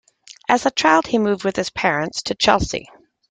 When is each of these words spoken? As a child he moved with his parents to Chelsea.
As 0.49 0.65
a 0.65 0.71
child 0.71 1.05
he 1.05 1.19
moved 1.19 1.43
with 1.43 1.55
his 1.55 1.69
parents 1.69 2.23
to 2.23 2.33
Chelsea. 2.33 2.89